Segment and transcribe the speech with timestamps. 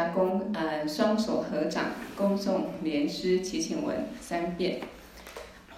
[0.00, 1.84] 家恭呃双手合掌，
[2.16, 4.80] 恭诵莲师祈请文三遍。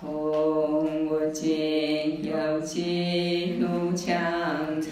[0.01, 4.91] 吽我今有记怒檣惭，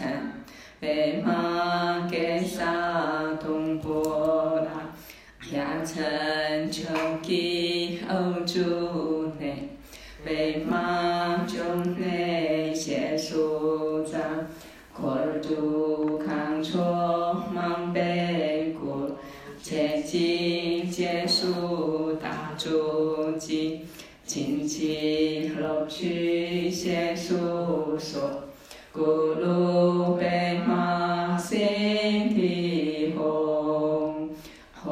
[0.80, 4.66] 呗玛给萨埵波罗，
[5.52, 6.82] 雅陈秋
[7.22, 9.68] 吉欧诸内，
[10.24, 11.09] 呗玛
[24.72, 28.44] 其乐趣协数所，
[28.94, 34.28] 咕噜呗玛悉地吽，
[34.80, 34.88] 吽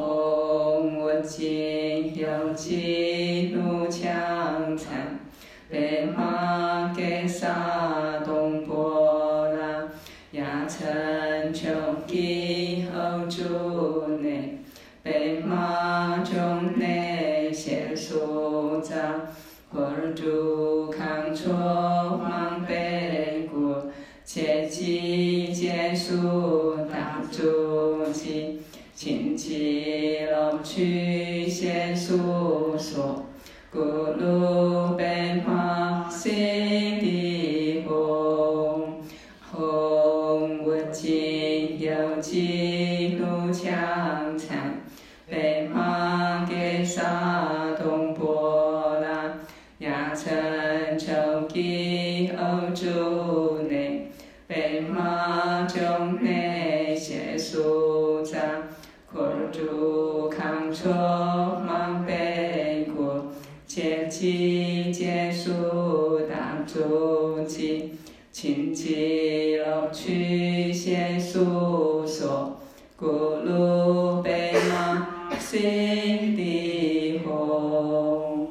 [0.98, 4.86] 我今有记怒檣惭，
[5.70, 9.46] 呗玛给萨埵波
[10.68, 11.68] 陈秋
[12.04, 12.12] 吉
[12.46, 12.47] 欧
[66.28, 67.94] 大诸吉，
[68.30, 72.56] 请其乐趣协数所，
[73.00, 78.48] 咕噜呗玛心地红。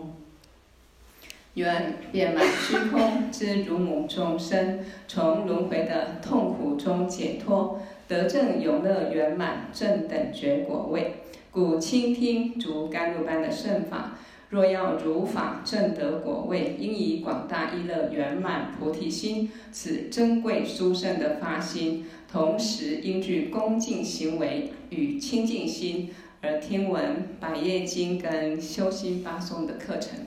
[1.55, 11.15] 愿遍满虚空之如母众生，从轮回的痛苦中解脱，得证永乐圆满正等觉果位。
[11.49, 14.19] 故倾听如甘露般的圣法。
[14.49, 30.19] 若要如法证得果位，应以广大一乐圆满菩提心，此珍贵殊胜的发心，同时应具恭敬行为与清净心，而听闻百业经跟修心发颂的课程。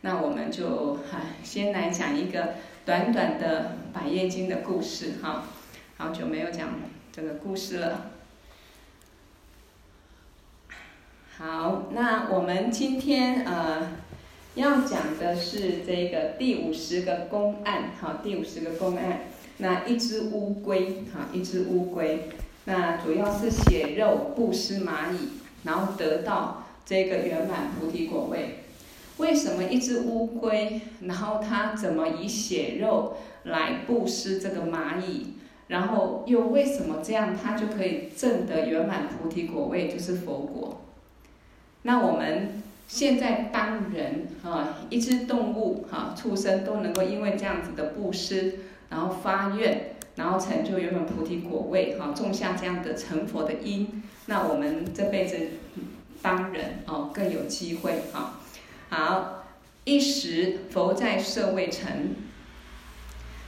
[0.00, 2.54] 那我们就哈先来讲一个
[2.86, 5.44] 短短的百叶经的故事哈，
[5.98, 6.70] 好久没有讲
[7.12, 8.12] 这个故事了。
[11.40, 13.92] 好，那我们今天呃
[14.56, 19.20] 要讲的是这个第五十个公案，好，第五十个公案。
[19.58, 22.28] 那一只乌龟，哈，一只乌龟，
[22.64, 25.28] 那主要是血肉布施蚂蚁，
[25.62, 28.64] 然后得到这个圆满菩提果位。
[29.18, 35.34] 为什么一只乌龟，然后它怎么以血肉来布施这个蚂蚁？
[35.68, 40.80] 然后又为什么这样，它就可以证得圆满菩提果位，就是佛果？
[41.82, 54.02] 那我们现在当人啊，一只动物哈，畜生都能够因为这样子的布施，然后发愿，然后成就原本菩提果位哈，种下这样的成佛的因。
[54.26, 55.36] 那我们这辈子
[56.20, 58.40] 当人哦，更有机会哈。
[58.90, 59.44] 好，
[59.84, 62.14] 一时佛在舍卫城，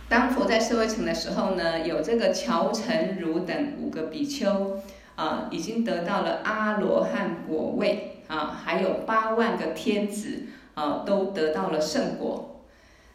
[0.09, 4.81] 当佛在舍卫城的时候呢，有这个乔陈如等五个比丘
[5.21, 8.07] 啊，已经得到了阿罗汉果位。
[8.27, 12.61] 啊，还有八万个天子啊，都得到了圣果。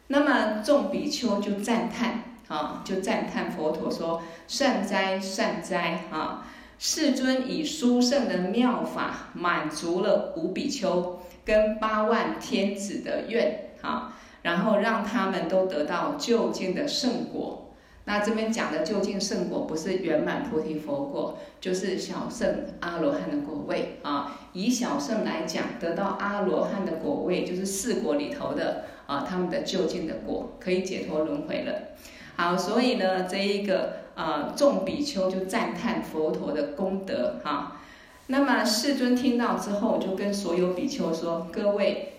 [0.08, 6.04] 那么众比丘就赞叹啊，就赞叹佛陀说：“善哉，善哉！
[6.10, 6.46] 啊，
[6.78, 14.12] 世尊以殊胜的妙法满足了五比丘跟八万天子的愿啊，
[14.42, 17.62] 然后让他们都得到究竟的圣果。”
[18.08, 24.48] 那这边讲的究竟圣果，不是圆满菩提佛果，就是小圣阿罗汉的果位啊。
[24.52, 31.96] 以小圣来讲，得到阿罗汉的果位，就是四果里头的啊，他们的究竟的果，可以解脱轮回了。
[32.36, 37.80] 好，所以呢，这一个啊众比丘就赞叹佛陀的功德哈。
[38.28, 42.12] 那么世尊听到之后，就跟所有比丘说：各位，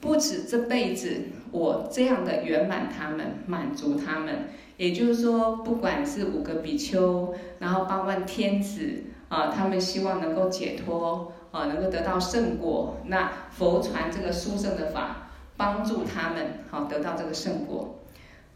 [0.00, 4.50] 不止这辈子我这样的圆满他们，满足他们。
[4.82, 12.96] 也就是说，不管是五个比丘，然后八万天子啊，他们希望能够解脱啊，能够得到圣果。
[13.06, 18.00] 那佛传这个殊胜的法，帮助他们好得到这个圣果。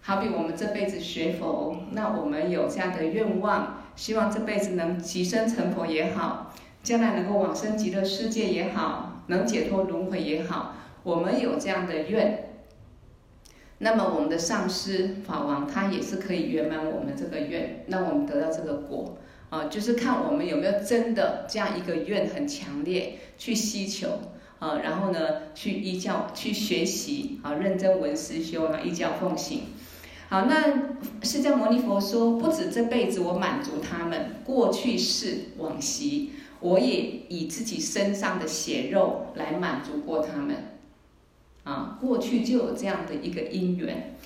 [0.00, 6.52] 好比我们这辈子学佛，那我们有这样的愿望，希望这辈子能即生成佛也好，
[6.82, 10.74] 将来能够往生极乐世界也好，能解脱轮回也好，
[11.04, 12.55] 我们有这样的愿，
[13.78, 19.18] 那么我们的上师法王他也是可以圆满我们这个愿，让我们得到这个果
[19.50, 24.08] 啊，就是看我们有没有真的这样一个愿很强烈去希求
[24.58, 29.64] 啊，然后呢去依教去学习啊，认真闻思修啊，依教奉行。
[30.28, 40.56] 好，那释迦牟尼佛说，不止这辈子我满足他们，过去世往昔，我也以自己身上的血肉来满足过他们。
[41.66, 44.16] 啊，过去就有这样的一个因缘，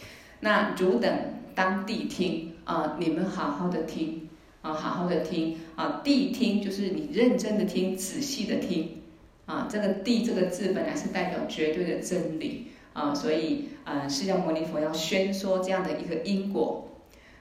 [0.41, 1.11] 那汝等
[1.55, 4.29] 当谛听啊，你们好好的听
[4.63, 9.01] 啊，好好的听啊，谛听就是你认真的听，仔细的听
[9.47, 12.69] 啊，这个谛这个字本来是代表绝对的真理。
[12.93, 16.89] 啊，所以啊，释迦牟尼佛要宣说这样的一个因果。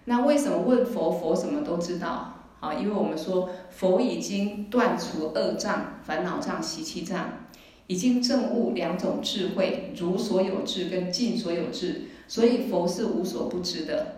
[0.05, 2.35] 那为什么问佛，佛什么都知道？
[2.59, 7.47] 啊，因为我们说佛已经断除恶障、烦恼障、习气障，
[7.89, 14.17] 已经证悟两种智慧，如所有智跟尽所有智，所以佛是无所不知的。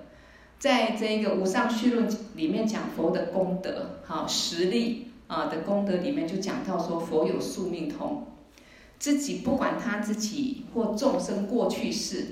[0.60, 8.28] 在这个无上序论里面讲佛的功德，好实力啊的功德里面就讲到说佛有宿命通。
[9.00, 12.26] 自己不管他自己或众生过去世，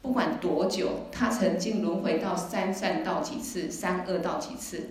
[0.00, 4.90] 不管多久，他曾经轮回到三善道几次，三恶道几次，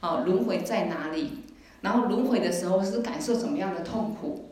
[0.00, 1.44] 啊，轮回在哪里？
[1.82, 4.42] 然后轮回的时候是感受什么样的痛苦？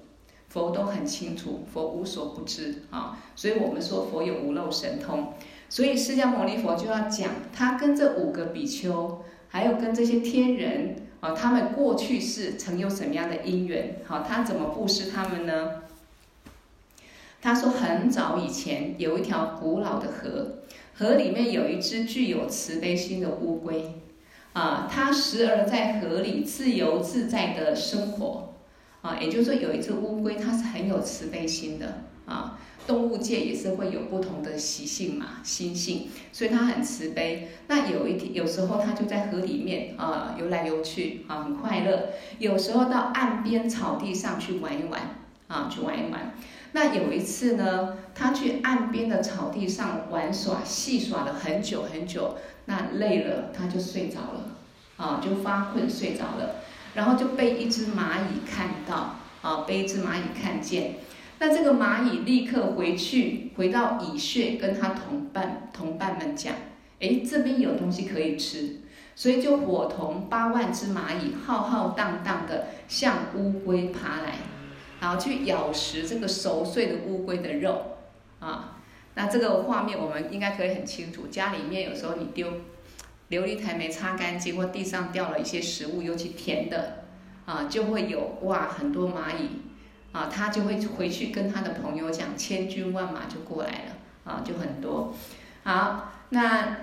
[0.55, 3.19] 佛都很清楚，佛无所不知啊。
[3.35, 5.33] 所以我们说佛有五漏神通。
[5.69, 13.97] 所以释迦牟尼佛就要讲，他跟这五个比丘，还有跟这些天人啊，他们过去世曾有什么样的因缘？
[14.06, 15.83] 好，他怎么布施他们呢？
[17.43, 20.59] 他说，很早以前有一条古老的河，
[20.95, 23.93] 河里面有一只具有慈悲心的乌龟，
[24.53, 28.54] 啊，它时而在河里自由自在的生活，
[29.05, 37.51] 啊，也就是说有一只乌龟，它是很有慈悲心的，啊，动物界也是会有不同的习性嘛，心性，所以它很慈悲。
[37.69, 42.15] 那有一天，有时候它就在河里面啊游来游去，啊，很快乐。
[42.39, 44.99] 有时候到岸边草地上去玩一玩，
[45.49, 46.33] 啊，去玩一玩。
[46.73, 54.49] 那有一次呢，他去岸边的草地上玩耍，戏耍了很久很久，那累了，他就睡着了，
[54.97, 56.57] 啊，就发困睡着了，
[56.94, 60.94] 然后就被一只蚂蚁看到，啊，被一只蚂蚁看见，
[61.38, 66.55] 那这个蚂蚁立刻回去，回到蚁穴，跟他同伴同伴们讲，
[67.00, 68.76] 哎，这边有东西可以吃，
[69.14, 74.37] 所以就伙同八万只蚂蚁，浩浩荡荡的向乌龟爬来。
[75.00, 77.99] 然后去咬食这个熟睡的乌龟的肉，
[78.38, 78.79] 啊，
[79.14, 81.26] 那这个画面我们应该可以很清楚。
[81.26, 82.49] 家里面有时候你丢
[83.31, 87.05] 琉璃台没擦干净，或地上掉了一些食物，尤其甜的，
[87.47, 89.62] 啊，就会有哇很多蚂蚁，
[90.12, 95.15] 啊，他就会回去跟他的朋友讲，千军万马就过来了，啊，就很多。
[95.65, 96.76] 好，那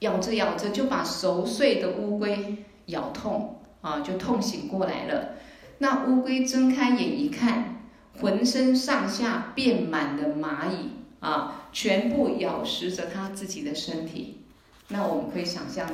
[0.00, 5.34] 咬着咬着就把熟睡的乌龟咬痛，啊，就痛醒过来了。
[5.78, 7.80] 那乌龟睁开眼一看，
[8.20, 14.43] 浑身上下遍满了蚂蚁啊，全部咬食着它自己的身体。
[14.88, 15.86] 那我们可以想象，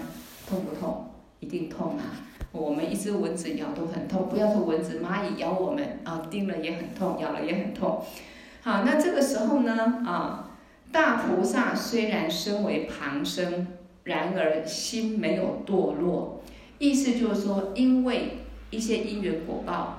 [0.48, 1.06] 痛不痛？
[1.40, 2.04] 一定痛啊！
[2.52, 8.04] 我们一只蚊子咬都很痛，不要说蚊子，蚂蚁咬我们啊，叮了也很痛，咬了也很痛。
[8.62, 10.50] 好，那这个时候呢啊，
[10.92, 13.68] 大菩萨虽然身为旁生，
[14.04, 16.42] 然而心没有堕落，
[16.78, 18.37] 意思就是说，因为。
[18.73, 19.99] 一些因缘果报，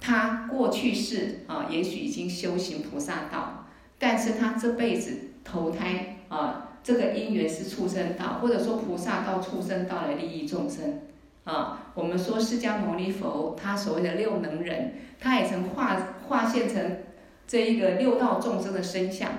[0.00, 3.66] 他过去世啊，也许已经修行菩萨道，
[3.98, 5.14] 但是他这辈子
[5.44, 11.00] 投胎啊，这个因缘是畜生道，或者说菩萨道、畜生道来利益众生
[11.44, 11.92] 啊。
[11.94, 16.98] 我们说释迦牟尼佛，他所谓的六能忍，他也曾化化现成
[17.46, 19.30] 这一个六道众生的身相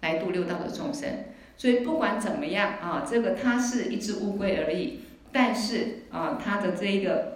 [0.00, 1.08] 来度六道的众生。
[1.56, 7.32] 所以不管怎么样啊，这个他是一只乌龟而已，但是啊，他的这一个。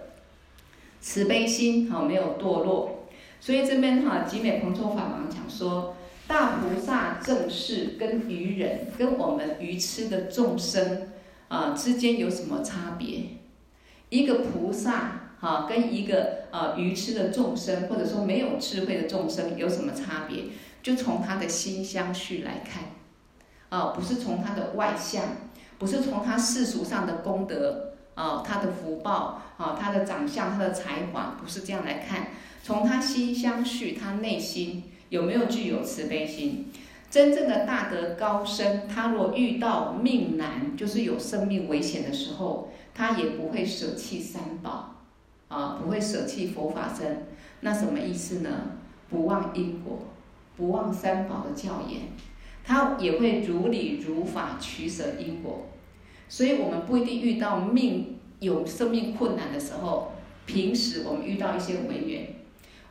[0.99, 3.07] 慈悲心哈没有堕落，
[3.39, 5.95] 所以这边哈集美彭州法王讲说，
[6.27, 11.13] 大菩萨正是跟愚人跟我们愚痴的众生
[11.47, 13.23] 啊之间有什么差别？
[14.09, 20.43] 一个菩萨哈跟一个啊愚痴的众生或者说没有智慧的众生有什么差别？
[20.83, 22.83] 就从他的心相续来看，
[23.69, 25.23] 啊不是从他的外相，
[25.77, 27.93] 不是从他世俗上的功德。
[28.17, 32.29] 啊，他的福报，啊，他的长相，他的才华，不是这样来看。
[32.63, 36.71] 从他心相续，他内心有没有具有慈悲心？
[37.09, 44.93] 真正的大德高僧，他若遇到命难，就是有生命危险的时候，他也不会舍弃三宝。
[45.47, 47.07] 啊，不会舍弃佛法僧。
[47.61, 48.49] 那什么意思呢？
[49.09, 49.99] 不忘因果，
[50.57, 52.01] 不忘三宝的教言，
[52.65, 55.67] 他也会如理如法取舍因果。
[56.27, 60.11] 所以我们不一定遇到命有生命困难的时候，
[60.45, 62.27] 平时我们遇到一些违缘，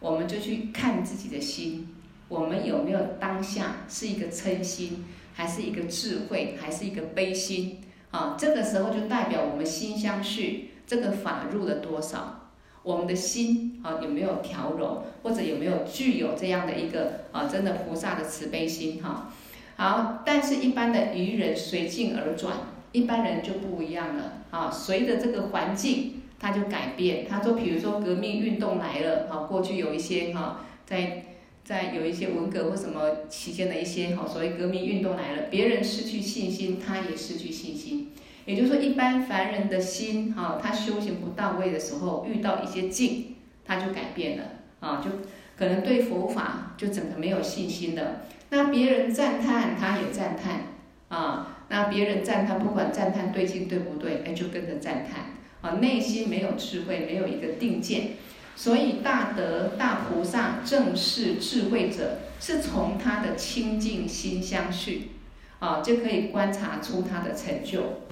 [0.01, 1.87] 我们就去看自己的心，
[2.29, 5.05] 我们有没有当下是一个嗔心，
[5.35, 7.81] 还是一个智慧，还是一个悲心？
[8.11, 12.51] 啊，这个时候就代表我们心相续，这个法入了多少，
[12.83, 19.33] 我们的心啊有没有调柔，或者有没有具有这样的一个啊真的菩萨的慈悲心哈？
[19.77, 22.57] 好，但是一般的愚人随境而转。
[22.93, 27.27] 一般人就不一样了啊，随着这个环境，他就改变。
[27.29, 31.23] 他说，比如说革命运动来了，啊，过去有一些哈，在
[31.67, 38.13] 在有一些文革或什么期间的一些哈，所谓革命运动来了，别人失去信心，他也失去信心。
[38.45, 44.45] 也就是说，一般凡人的心哈，他修行不到位的时候，遇到一些境，他就改变了
[44.79, 45.11] 啊，就
[45.59, 48.23] 可能对佛法就整个没有信心了。
[48.51, 50.61] 那别人赞叹，他也赞叹
[51.09, 51.65] 啊。
[51.69, 55.33] 那别人赞叹，不管赞叹对境对不对，哎，就跟着赞叹
[55.63, 55.79] 啊。
[55.81, 58.11] 内心没有智慧，没有一个定见，
[58.55, 65.13] 所以大德大菩萨正是智慧者，是从他的清净心相续
[65.61, 68.03] 啊，就可以观察出他的成就。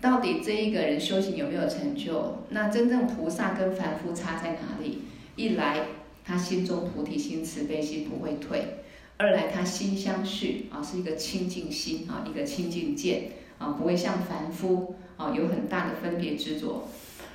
[0.00, 2.44] 到底这一个人修行有没有成就？
[2.50, 5.04] 那真正菩萨跟凡夫差在哪里？
[5.34, 5.80] 一来
[6.24, 8.84] 他心中菩提心、慈悲心不会退。
[9.16, 16.88] 二来，他心相续啊，是一个清净心啊，一个清净见啊，不会像凡夫啊有很大的分别执着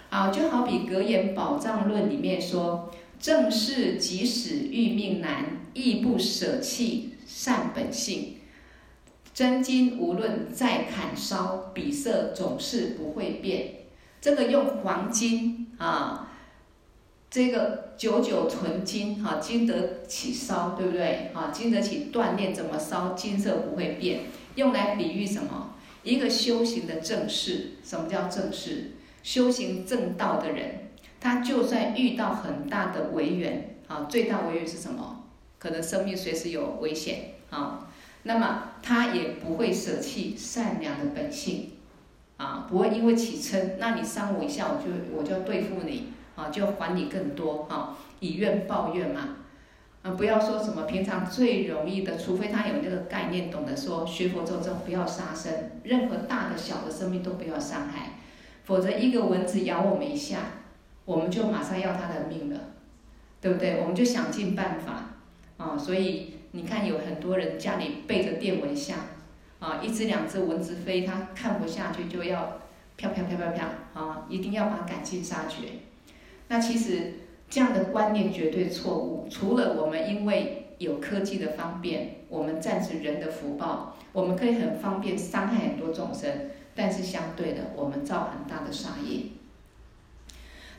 [0.09, 0.29] 啊。
[0.29, 8.35] 就好比《格言宝藏论》里面说：“正是即使欲命难，亦不舍弃善本性。
[9.33, 13.75] 真金无论再砍烧，比色总是不会变。”
[14.21, 16.25] 这个用黄金啊。
[17.31, 21.29] 这个九九纯金，哈，经得起烧，对不对？
[21.31, 24.21] 哈，经得起锻炼，怎么烧，金色不会变。
[24.55, 25.75] 用来比喻什么？
[26.01, 28.93] 一个修行的正士，什么叫正士？
[29.21, 30.88] 修行正道的人，
[31.19, 35.23] 他就算遇到很大的违缘，啊，最大违缘是什么？
[35.57, 37.87] 可能生命随时有危险，啊，
[38.23, 41.71] 那么他也不会舍弃善良的本性，
[42.37, 46.13] 啊，不会因为起嗔，那你伤我一下，我就我就要对付你。
[46.39, 49.35] 啊，就还你更多啊，以怨报怨嘛，
[50.03, 55.51] 啊，不要说什么平常最容易的，除非他有那个概念，懂得说学佛之后不要杀生，
[55.83, 58.13] 任何大的小的生命都不要伤害，
[58.63, 60.37] 否则一个蚊子咬我们一下，
[61.09, 62.59] 我们就马上要他的命了，
[63.41, 63.79] 对不对？
[63.81, 65.15] 我们就想尽办法
[65.57, 68.95] 啊，所以你看有很多人家里备着电蚊香，
[69.57, 72.59] 啊，一只两只蚊子飞，他看不下去就要
[72.95, 75.79] 飘飘飘飘飘啊，一定要把它赶尽杀绝。
[76.47, 77.13] 那其实
[77.49, 79.27] 这样的观念绝对错误。
[79.31, 86.29] 除了我们因为有科技的方便，我们暂时人的福报，我们可以很方便伤害很多众生，
[86.75, 89.23] 但是相对的，我们造很大的杀业。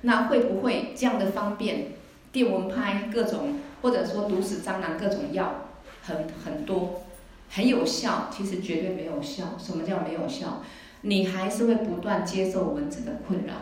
[0.03, 1.89] 那会不会这样的方便，
[2.33, 5.67] 电蚊拍各种，或者说毒死蟑螂各种药，
[6.03, 7.03] 很很多，
[7.51, 8.29] 很有效？
[8.31, 9.57] 其实绝对没有效。
[9.59, 10.63] 什么叫没有效？
[11.03, 13.55] 你还是会不断接受蚊子的困扰，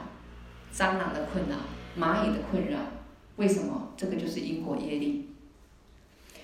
[0.72, 1.56] 蟑螂的困扰。
[1.98, 2.78] 蚂蚁的困扰，
[3.36, 3.88] 为什么？
[3.96, 5.30] 这个就是因果业力。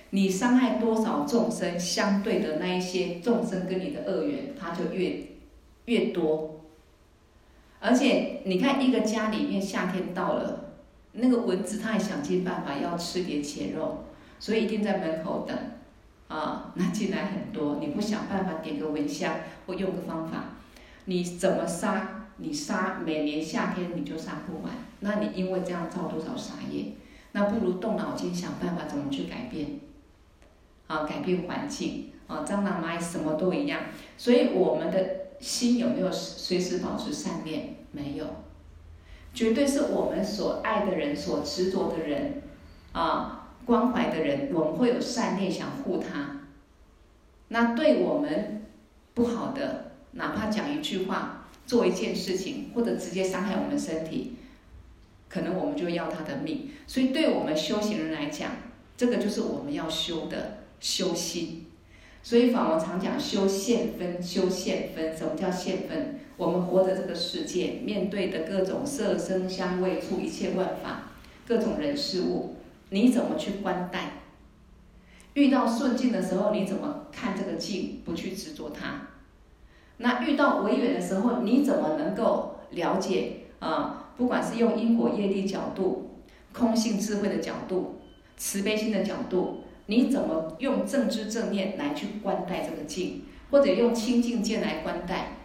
[0.09, 5.27] 你伤害多少众生，相对的那一些众生跟你的恶缘，它就越
[5.85, 6.54] 越多。
[7.85, 10.71] 而且你看，一个家里面夏天到了，
[11.11, 14.05] 那个蚊子它也想尽办法要吃点血肉，
[14.39, 15.55] 所以一定在门口等。
[16.27, 19.35] 啊，那进来很多，你不想办法点个蚊香
[19.67, 20.55] 或用个方法，
[21.05, 22.25] 你怎么杀？
[22.37, 26.87] 你杀每年夏天你就杀不完，那你因为这样造多少杀业？
[27.33, 29.79] 那不如动脑筋想办法怎么去改变，
[30.87, 33.81] 啊，改变环境啊，蟑螂蚂蚁什么都一样。
[34.17, 37.75] 所以我们的心有没有随时保持善念？
[37.91, 38.25] 没有，
[39.33, 42.41] 绝对是我们所爱的人、所执着的人
[42.91, 46.41] 啊，关怀的人，我们会有善念想护他。
[47.49, 48.65] 那对我们
[49.13, 51.41] 不好的，哪怕讲一句话。
[51.67, 54.35] 做一件事情，或者直接伤害我们身体，
[55.27, 56.69] 可能我们就要他的命。
[56.85, 58.51] 所以，对我们修行人来讲，
[58.95, 61.64] 这个就是我们要修的修心。
[62.25, 65.15] 所以法王常讲修现分，修现分。
[65.15, 66.21] 什么叫现分？
[66.37, 71.11] 我们活在这个世界，面对的各种色声香味触一切万法，
[71.47, 72.55] 各种人事物，
[72.89, 74.23] 你怎么去观待？
[75.35, 79.09] 遇到顺境的时候，你怎么看这个境，不去执着它？
[79.97, 84.09] 那遇到违缘的时候，你怎么能够了解啊？
[84.17, 86.09] 不管是用因果业力角度、
[86.51, 87.99] 空性智慧的角度、
[88.35, 95.37] 慈悲心的角度，你怎么用正知正念来去观待这个境，或者用清净见来观待，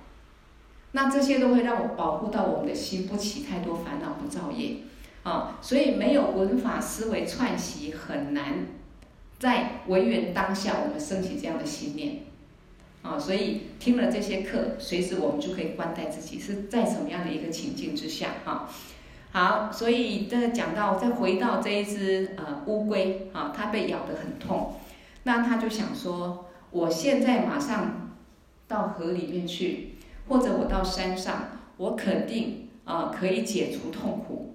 [0.93, 4.77] 那这些都会让我保护到我们的心不起太多烦恼不造业
[5.23, 5.59] 啊。
[5.61, 8.67] 所以没有文法思维串习，很难
[9.39, 12.21] 在文缘当下我们升起这样的心念。
[13.03, 18.71] 啊，所以听了这些课，随时我们就可以观待自己是在什么样的一个情境之下啊。
[19.33, 24.75] 好，所以这讲到再回到这一只呃乌龟啊，它被咬得很痛，
[25.23, 28.11] 那他就想说，我现在马上
[28.67, 29.95] 到河里面去，
[30.29, 34.55] 或者我到山上，我肯定啊可以解除痛苦，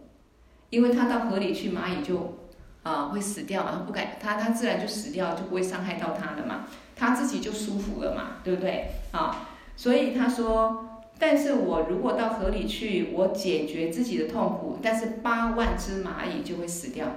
[0.70, 2.38] 因为他到河里去，蚂蚁就
[2.84, 6.66] 啊会死掉，然后不敢，他他自然就死掉，就不会伤害到他了嘛。
[6.98, 8.88] 他自己就舒服了嘛，对不对？
[9.12, 10.85] 啊，所以他说，
[11.18, 17.08] 但是我如果到河里去，我解决自己的痛苦，但是八万只蚂蚁就会死掉。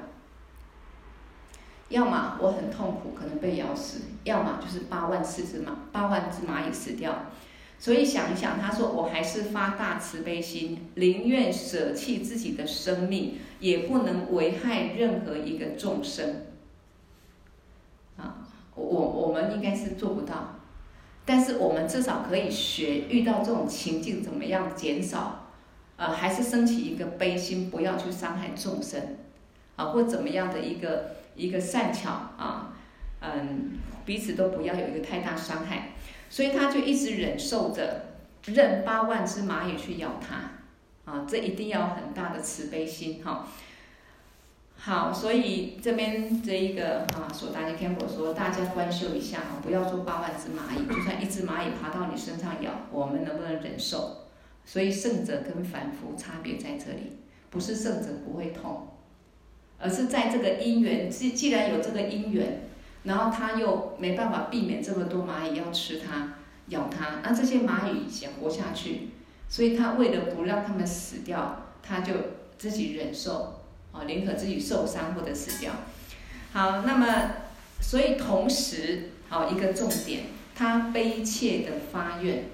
[1.88, 7.26] 要么我很痛苦，可能被咬死；要么就是八万四只蚂，八万只蚂蚁死掉。
[7.80, 16.46] 所以想一想，他说我还是发大慈悲心，宁愿舍弃自己的生命，也不能危害任何一个众生。
[18.16, 20.57] 啊我我们应该是做不到，
[21.28, 25.44] 但是我们至少可以学，遇到这种情境怎么样减少，
[25.96, 29.18] 呃，还是升起一个悲心，不要去伤害众生，
[29.76, 32.72] 啊，或怎么样的一个一个善巧啊，
[33.20, 33.72] 嗯，
[34.06, 35.90] 彼此都不要有一个太大伤害，
[36.30, 38.06] 所以他就一直忍受着，
[38.46, 43.46] 任八万只蚂蚁去咬他，啊，这一定要很大的慈悲心哈。
[44.80, 54.28] 好，所以这边这一个啊，索达尼堪布说，大家观修一下啊，不要说八万只蚂蚁，就算一只蚂蚁爬到你身上咬，我们能不能忍受？
[54.64, 57.18] 所以圣者跟凡夫差别在这里，
[57.50, 58.86] 不是圣者不会痛，
[59.78, 62.62] 而是在这个因缘，既既然有这个因缘，
[63.02, 66.34] 然后他又没办法避免这么多蚂蚁要吃它、
[66.68, 69.08] 咬它，那这些蚂蚁想活下去，
[69.48, 72.14] 所以他为了不让他们死掉，他就
[72.56, 73.57] 自己忍受。
[73.98, 75.72] 啊，宁可自己受伤或者死掉。
[76.52, 77.32] 好，那么
[77.80, 82.44] 所以同时，好一个重点，他悲切的发愿。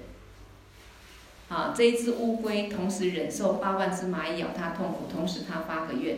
[1.47, 6.17] 啊，这一只乌龟同时忍受八万只蚂蚁咬它痛苦，同时他发个愿，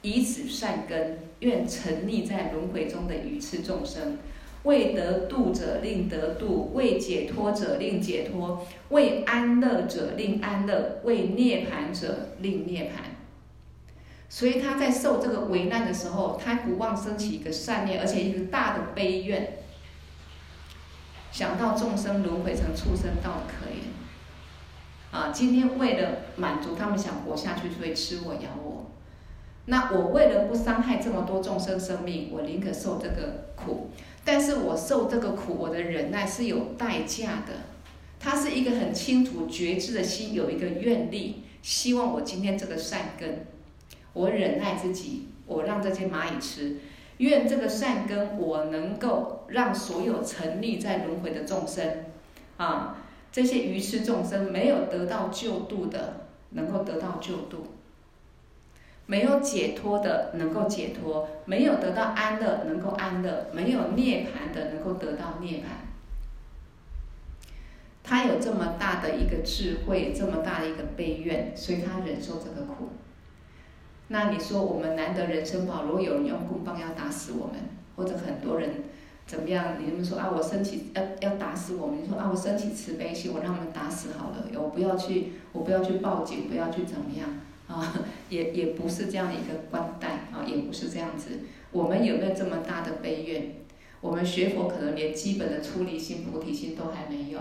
[0.00, 4.16] 以此善根，愿沉溺在轮回中的愚痴众生，
[4.62, 13.17] 为得度者令得度，为解脱者令解脱，为安乐者令安乐，为涅槃者令涅槃。
[14.30, 19.58] 所以他在受这个危难的时候，他不忘升起一个善念，而且一个大的悲愿，
[21.32, 28.90] 想到众生轮回成畜生道的可怜，啊，今天为了满足他们想活下去，所以吃我咬我，
[29.64, 33.90] 那我为了不伤害这么多众生生命，我宁可受这个苦，
[34.24, 37.54] 但是我受这个苦，我的忍耐是有代价的，
[38.20, 43.46] 他是一个很清楚觉知的心，有一个愿力，希望我今天这个善根。
[44.12, 46.76] 我忍耐自己，我让这些蚂蚁吃，
[47.18, 52.04] 愿这个善根我能够让所有沉溺在轮回的众生，
[52.56, 52.96] 啊，
[53.30, 57.58] 这些愚痴众生没有得到救度的，能够得到救度；
[59.06, 65.62] 没有解脱的，能够解脱；没有得到安乐，能够安乐；没有涅槃的，能够得到涅槃。
[68.02, 72.88] 他有这么大的一个智慧，这么大的一个悲愿，所以他忍受这个苦。
[74.10, 77.56] 那你说我们难得人身宝，如果有人用棍棒要打死我们，
[77.94, 78.70] 或者很多人
[79.26, 79.76] 怎么样？
[79.78, 87.28] 你们说啊，我升起要要打死我们，你说啊，我升起慈悲心，我让他们打死好了，我不要去，我不要去报警，不要去怎么样
[87.68, 87.92] 啊？
[88.30, 91.40] 也也不是这样一个观待啊，也不是这样子。
[91.70, 93.56] 我们有没有这么大的悲愿？
[94.00, 97.38] 我们学佛可能连基本的出离心、菩提心都还没有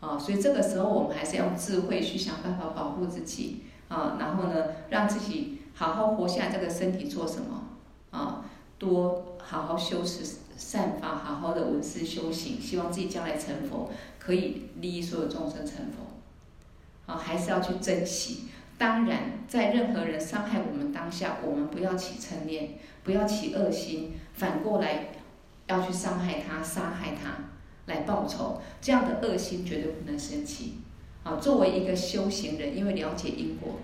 [0.00, 5.60] 啊，所以这个时候我们还是要用智慧去想办法保护自己啊，然后呢，让自己。
[5.74, 7.68] 好好活下这个身体做什么？
[8.10, 8.44] 啊，
[8.78, 10.22] 多好好修持
[10.56, 17.12] 善法，好好的闻思修行，希望自己将来成佛，可以利益所有众生成佛。
[17.12, 18.48] 啊，还是要去珍惜。
[18.78, 25.08] 当然，在任何人伤害我们当下，我们不要起嗔念，不要起恶心，反过来
[25.66, 27.50] 要去伤害他、杀害他
[27.86, 30.74] 来报仇，这样的恶心绝对不能生起。
[31.22, 33.76] 啊，作为一个修行人，因为了解因果。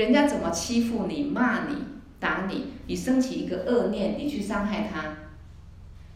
[0.00, 1.76] 人家怎么欺负你、骂你、
[2.18, 5.14] 打你，你升起一个恶念，你去伤害他，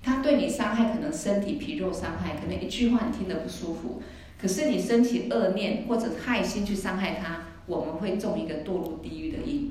[0.03, 4.03] 他对你伤害可能身体皮肉伤害，可能一句话你听得不舒服，
[4.41, 9.71] 可是你升起恶念或者害心去伤害他，我们会种一个堕入地狱的因，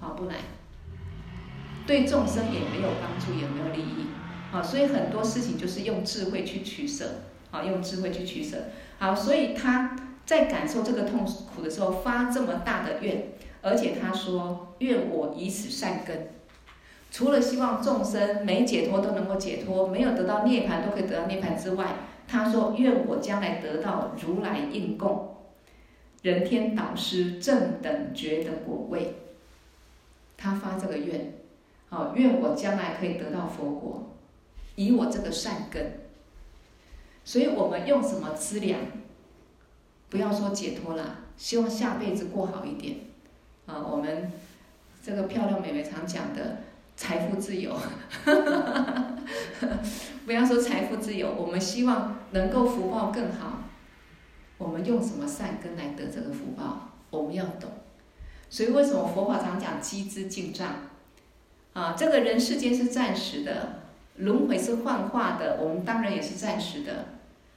[0.00, 0.36] 划不来，
[1.86, 4.06] 对众生也没有帮助，也没有利益。
[4.50, 7.04] 好，所以很多事情就是用智慧去取舍，
[7.50, 8.56] 好，用智慧去取舍。
[8.98, 9.94] 好，所以他
[10.24, 16.28] 在感受这个痛苦的时候发这么大的愿，而且他说愿我以此善根，
[17.10, 21.94] 除了希望众生没解脱都能够解脱，没有得到涅槃都可以得到涅槃之外，
[22.26, 25.36] 他说愿我将来得到如来应供，
[26.22, 29.14] 人天导师正等觉的果位。
[30.36, 31.34] 他发这个愿，
[31.90, 34.06] 好，愿我将来可以得到佛果。
[34.76, 36.00] 以我这个善根，
[37.22, 38.80] 所以我们用什么资粮？
[40.08, 43.09] 不要说解脱了，希望下辈子过好一点。
[43.70, 44.32] 啊，我们
[45.00, 46.56] 这个漂亮妹妹常讲的
[46.96, 47.72] 财富自由，
[50.26, 53.58] 不要说财富自由，我们希望能够福报更好。
[54.58, 56.90] 我们用什么善根来得这个福报？
[57.10, 57.70] 我们要懂。
[58.48, 60.68] 所以为什么佛法常讲积资进账？
[61.72, 63.78] 啊，这个人世间是暂时的。
[64.16, 67.06] 轮回是幻化的，我们当然也是暂时的，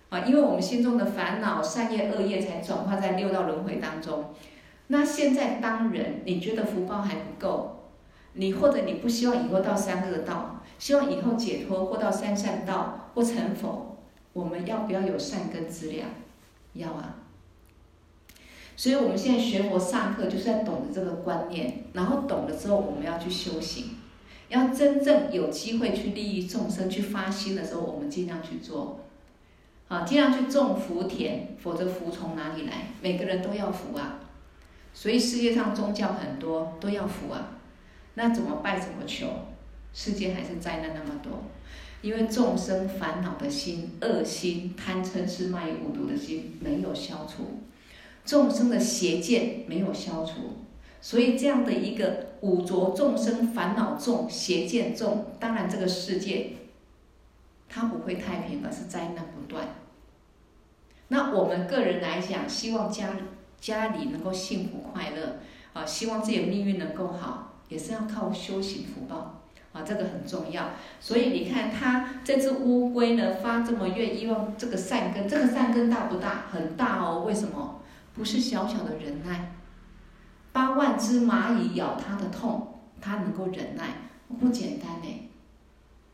[0.09, 4.33] 啊，因为我们心中的烦恼、善业、恶业才转化在六道轮回当中。
[4.93, 7.89] 那现在当人，你觉得福报还不够，
[8.33, 13.97] 你或者你不希望以后到三恶道，希望以后解脱或到三善道或成佛，
[14.33, 16.07] 我们要不要有善根资粮？
[16.73, 17.15] 要啊。
[18.75, 23.95] 所以我们现在学佛上课，就是在懂得这个观念，然后懂了之后，我们要去修行。
[24.49, 28.99] 要真正有机会去利益众生、去发心的时候，我们尽量去做，
[29.87, 32.89] 啊，尽量去种福田，否则福从哪里来？
[33.01, 34.19] 每个人都要福啊，
[34.93, 37.57] 所以世界上宗教很多都要福啊，
[38.13, 39.27] 那怎么拜怎么求？
[39.93, 41.43] 世界还是灾难那么多，
[42.01, 47.59] 因为众生烦恼的心、恶心、贪嗔痴慢疑五毒的心没有消除，
[48.25, 50.57] 众生的邪见没有消除。
[51.01, 56.53] 所以这样的一个五浊众生烦恼重、邪见重，当然这个世界
[57.67, 59.67] 它不会太平，而是灾难不断。
[61.09, 63.09] 那我们个人来讲，希望家
[63.63, 65.37] 家里能够幸福快乐
[65.71, 70.71] 啊，希望自己的命运能够好，也是要靠修行福报啊，这个很重要。
[70.99, 76.43] 所以你看，它这只乌龟呢，发这么愿，希望这个善根，这个善根大不大？
[76.51, 77.23] 很大哦。
[77.25, 77.79] 为什么？
[78.13, 79.53] 不是小小的忍耐。
[80.51, 84.09] 八万只蚂蚁咬它的痛，它能够忍耐，
[84.41, 85.29] 不简单呢。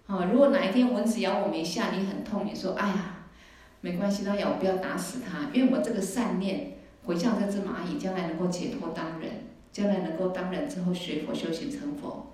[0.05, 3.25] 啊，如果哪一天蚊子咬我们一下，你很痛，你说哎呀，
[3.81, 6.73] 没关系，它咬不要打死它，因为我这个善念
[7.05, 9.29] 回向这只蚂蚁，将来能够解脱当人，
[9.71, 12.27] 将来能够当人之后学佛修行成佛，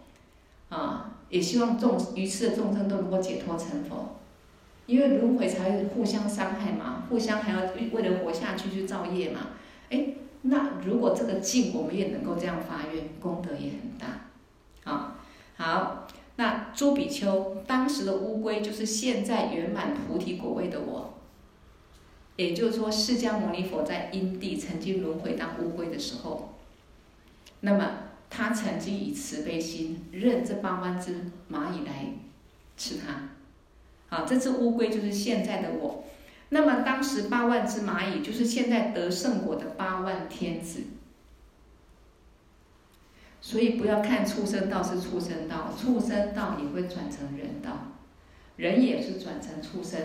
[0.70, 4.16] 啊，也希望众于世的众生都能够解脱成佛，
[4.86, 9.40] 因为轮回才会互相伤害嘛，互相还要为了活下去去造业嘛，
[9.90, 10.08] 哎。
[10.48, 15.16] 那如果这个境我们也能够这样发愿，功德也很大，啊，
[15.56, 21.15] 好，那朱比丘，当时的乌龟就是现在圆满菩提果位的我，
[22.36, 26.56] 也就是说，释迦牟尼佛在因地曾经轮回当乌龟的时候，
[27.62, 27.92] 那么
[28.30, 32.08] 他曾经以慈悲心任这八万只蚂蚁来
[32.76, 33.30] 吃它，
[34.08, 36.04] 好，这只乌龟就是现在的我。
[36.50, 40.82] 那么当时八万只蚂蚁就是现在得胜果的八万天子，
[43.42, 47.94] 所以不要看畜生道是畜生道，畜生道也会转成人道，
[48.58, 50.00] 人也是转成畜生，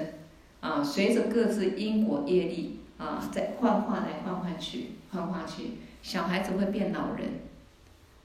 [0.61, 7.41] 啊，随着各自因果业力啊，在幻化来幻化去，幻化去，小孩子会变老人，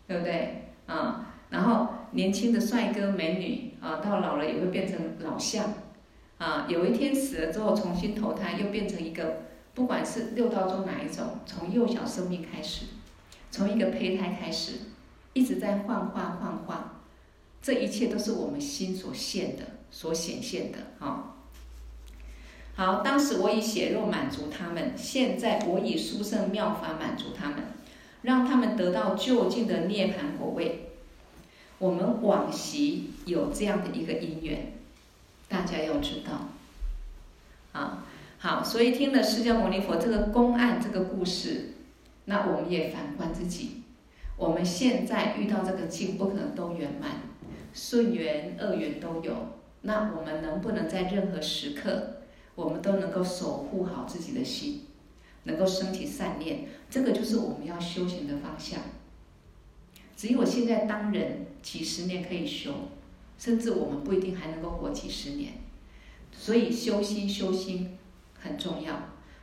[0.08, 0.66] 对不对？
[0.86, 5.74] 啊，然后年轻的帅哥美女啊，到老了也会变成老相。
[6.38, 9.44] 啊，有一天死了之后重新投胎，又变成一个，
[9.74, 12.88] 不管是六道中哪一种，从幼小生命开始，
[13.50, 14.74] 从一个胚胎开始，
[15.32, 17.02] 一直在幻化幻化，
[17.62, 20.80] 这一切都是我们心所现的，所显现的。
[21.00, 21.35] 啊，
[22.76, 27.60] 好，当时我以血肉满足他们，现在我以殊胜妙法满足他们，
[28.24, 30.90] 让他们得到究竟的涅槃果位。
[31.78, 34.74] 我们往昔有这样的一个因缘。
[35.48, 36.50] 大家要知道，
[37.72, 38.04] 啊，
[38.40, 41.76] 好，所以听了释迦牟尼佛这个公案这个故事，
[42.26, 43.84] 那我们也反观自己，
[44.38, 47.12] 我们现在遇到这个境，不可能都圆满，
[47.74, 49.34] 顺缘、恶缘都有。
[49.82, 52.22] 那我们能不能在任何时刻，
[52.56, 54.82] 我们都能够守护好自己的心，
[55.44, 56.60] 能够升起善念？
[56.90, 58.80] 这个就是我们要修行的方向。
[60.18, 62.72] 只有现在当人几十年可以修。
[63.38, 65.56] 甚至我们不一定还能够活几十年，
[66.32, 67.98] 所以修心修心
[68.40, 68.94] 很重要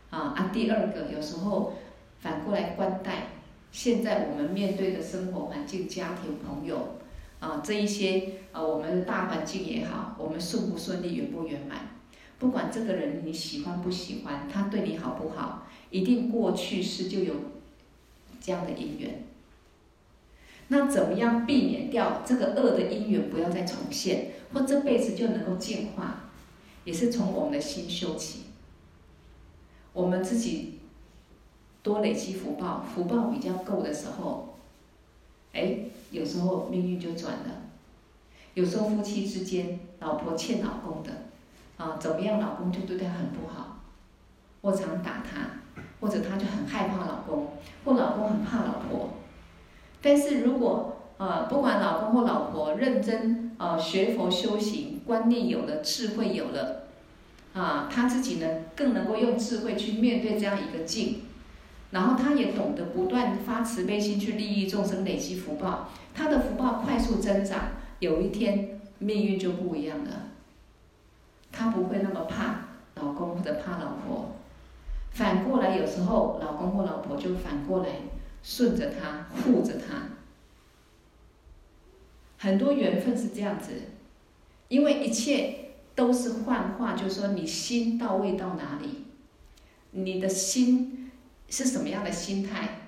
[0.09, 0.51] 啊啊！
[0.51, 1.75] 第二个，有时候
[2.19, 3.27] 反过来观待
[3.71, 6.97] 现在我们面对的生活环境、家庭、朋友
[7.39, 11.92] 啊，这一些啊，我们的大环境也好，我们顺不顺利、圆不圆满，
[12.43, 17.35] 不管这个人你喜欢不喜欢，他对你好不好，一定过去世就有
[18.41, 19.23] 这样的因缘。
[20.67, 26.31] 那怎么样避免掉这个恶的因缘不要再重现，或这辈子就能够净化，
[26.83, 28.41] 也是从我们的心修起。
[29.93, 30.81] 我们自己
[31.81, 34.59] 多累积福报，福报比较够的时候，
[35.53, 35.79] 哎，
[36.11, 37.63] 有时候命运就转了。
[38.55, 41.29] 有时候夫妻之间，老婆欠老公的，
[41.83, 43.81] 啊，怎么样，老公就对她很不好，
[44.63, 49.15] 或常打她，或者她就很害怕老公，或老公很怕老婆。
[50.01, 56.85] 但是如果啊，不管老公或老婆认真啊学佛修行，观念有了，智慧有了，
[57.53, 61.23] 啊，他自己呢更能够用智慧去面对这样一个境，
[61.91, 67.61] 然后他也懂得不断发慈悲心去利益众生，累积福报，他的福报快速增长，
[67.99, 70.11] 有一天命运就不一样了，
[71.53, 74.37] 他不会那么怕老公或者怕老婆，
[75.11, 77.91] 反过来有时候老公或老婆就反过来。
[78.45, 80.09] 顺着他，护着他，
[82.39, 83.71] 很多缘分是这样子，
[84.67, 89.05] 因为一切都是幻化，就是说你心到位到哪里，
[89.93, 91.13] 你的心
[91.49, 92.81] 是什么样的心态？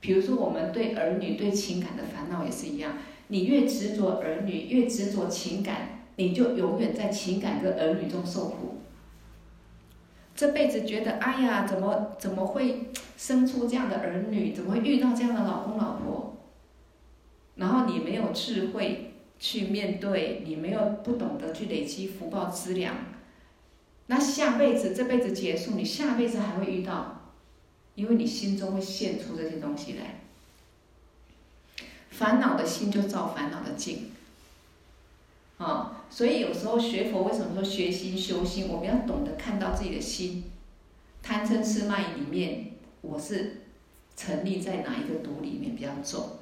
[0.00, 2.94] 比如说我们对儿女、对情感的烦恼也是一样，
[3.28, 8.78] 你越执着儿女，越执着情感，你就永远在情感跟儿女中受苦。
[10.34, 14.52] 这辈子觉得，哎呀，怎么怎么会生出这样的儿女？
[14.52, 16.36] 怎么会遇到这样的老公老婆？
[17.54, 22.94] 然后你没有智慧去面对，你没有不懂得去累积福报资粮，
[24.08, 27.32] 那下辈子这辈子结束，你下辈子还会遇到，
[27.94, 30.20] 因为你心中会现出这些东西来。
[32.10, 34.10] 烦恼的心就造烦恼的境。
[35.58, 38.68] 啊，所以有时候学佛为什么说学心修心？
[38.68, 40.44] 我们要懂得看到自己的心，
[41.22, 43.62] 贪嗔痴慢疑里面，我是
[44.14, 46.38] 成立在哪一个毒里面比较重？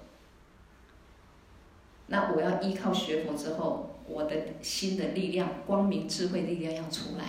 [2.09, 7.25] 那我要依靠学佛之后，我的心的力量、光明智慧力量要出来。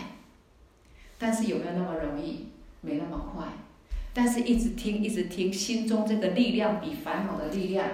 [1.20, 2.48] 但是有没有那么容易？
[2.82, 3.46] 没那么快。
[4.12, 7.88] 但是一直听，一直听，心中这个力量比烦恼的力量。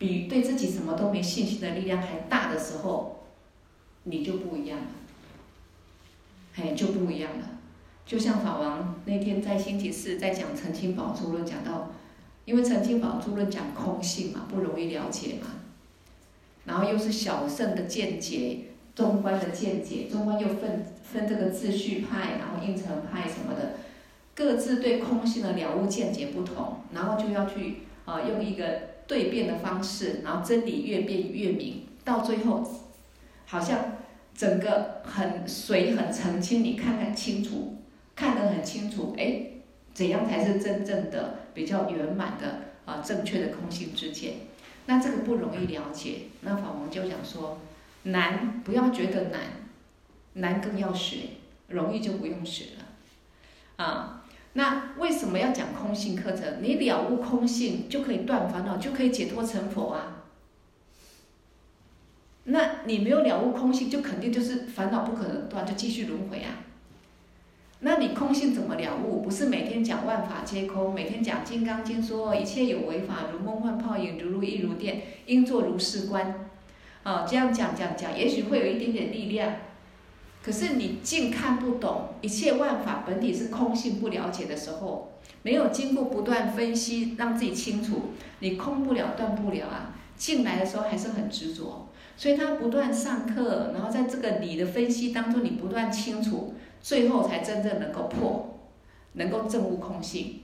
[0.00, 3.22] 比对自己什么都没信心的力量还大的时候，
[4.04, 4.86] 你就不一样了，
[6.56, 7.44] 哎，就不一样了。
[8.06, 11.90] 就像法王那天在星期四在讲《澄清宝珠论》，讲到，
[12.46, 15.48] 因为《澄清宝珠论》讲空性嘛，不容易了解嘛。
[16.64, 18.60] 然后又是小乘的见解，
[18.94, 23.74] 中观的见解，中观又分分这个自续派，然后应成派什么的，
[24.34, 28.88] 各自对空性的了悟见解不同，然后就要去啊、用一个。
[29.10, 32.64] 对辩的方式，然后真理越辩越明，到最后，
[33.44, 33.96] 好像
[34.36, 37.76] 整个很水很澄清，你看看清楚，
[38.14, 39.46] 看得很清楚，哎，
[39.92, 44.34] 怎样才是真正的比较圆满的啊正确的空性之见？
[44.86, 46.28] 那这个不容易了解。
[46.42, 47.58] 那法王就讲说，
[48.04, 49.40] 难不要觉得难，
[50.34, 51.30] 难更要学，
[51.66, 54.19] 容易就不用学了，啊。
[54.54, 56.60] 那为什么要讲空性课程？
[56.60, 60.24] 你了悟空性就可以断烦恼，就可以解脱成佛啊。
[62.44, 66.64] 那你没有了悟空性，就肯定就是烦恼不可能断，就继续轮回啊。
[67.82, 69.20] 那你空性怎么了悟？
[69.20, 76.48] 不是每天讲万法皆空，每天讲《金刚经》说一切有为法，如梦幻泡影，如露亦如电，应作如是观。
[77.04, 79.54] 啊，这样讲讲讲，也许会有一点点力量。
[80.42, 89.94] 可是你净看不懂，一切万法本体是空性，不了解的时候，没有经过不断分析，让自己清楚，你空不了，断不了啊。
[90.16, 98.58] 进来的时候还是很执着，所以他不断上课，然后在这个理的分析当中，你不断清楚，最后才真正能够破，
[99.14, 100.40] 能够证悟空性。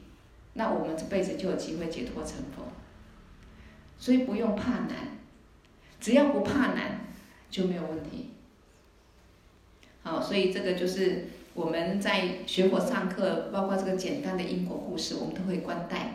[0.54, 2.64] 那我们这辈子就有机会解脱成佛。
[3.98, 5.18] 所以不用怕难，
[6.00, 7.00] 只要不怕难，
[7.50, 8.30] 就没有问题。
[10.06, 16.12] 好，所以这个就是我们在学佛上课，包括这个简单的因果故事，我们都会观待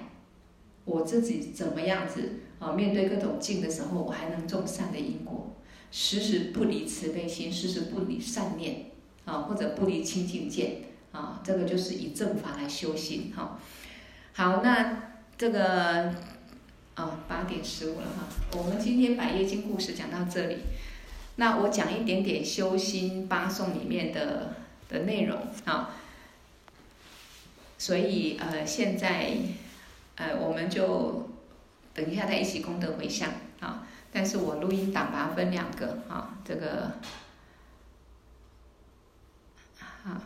[0.86, 2.72] 我自己怎么样子啊？
[2.72, 5.58] 面对各种境的时候，我还能种善的因果，
[5.92, 8.86] 时时不离慈悲心，时时不离善念
[9.26, 11.42] 啊，或者不离清净见啊。
[11.44, 13.60] 这个就是以正法来修行哈。
[14.32, 16.14] 好，那这个
[16.94, 18.26] 啊八点十五了哈，
[18.58, 20.60] 我们今天百业经故事讲到这里。
[21.42, 24.54] 那我讲一点点修心八颂里面的
[24.88, 25.90] 的内容啊，
[27.80, 29.38] 所以呃现在
[30.18, 31.32] 呃，我们就
[31.96, 33.88] 等一下再一起功德回向啊。
[34.14, 36.92] 但是我录音档把它分两个啊，这个，
[39.80, 40.22] 好，